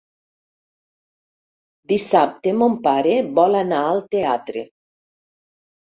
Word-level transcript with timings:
Dissabte 1.93 2.55
mon 2.63 2.81
pare 2.91 3.15
vol 3.39 3.61
anar 3.63 3.87
al 3.93 4.05
teatre. 4.19 4.69